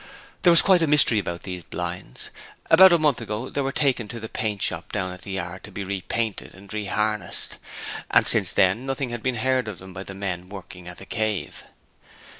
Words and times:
There 0.41 0.49
was 0.49 0.63
quite 0.63 0.81
a 0.81 0.87
mystery 0.87 1.19
about 1.19 1.43
these 1.43 1.61
blinds. 1.61 2.31
About 2.71 2.91
a 2.91 2.97
month 2.97 3.21
ago 3.21 3.51
they 3.51 3.61
were 3.61 3.71
taken 3.71 4.07
to 4.07 4.19
the 4.19 4.27
paint 4.27 4.63
shop 4.63 4.91
down 4.91 5.13
at 5.13 5.21
the 5.21 5.29
yard 5.33 5.63
to 5.65 5.71
be 5.71 5.83
repainted 5.83 6.55
and 6.55 6.73
re 6.73 6.85
harnessed, 6.85 7.57
and 8.09 8.25
since 8.25 8.51
then 8.51 8.87
nothing 8.87 9.11
had 9.11 9.21
been 9.21 9.35
heard 9.35 9.67
of 9.67 9.77
them 9.77 9.93
by 9.93 10.01
the 10.01 10.15
men 10.15 10.49
working 10.49 10.87
at 10.87 10.97
the 10.97 11.05
'Cave'. 11.05 11.65